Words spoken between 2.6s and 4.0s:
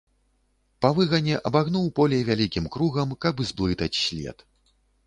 кругам, каб зблытаць